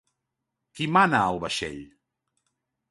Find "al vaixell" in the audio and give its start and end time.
1.27-1.81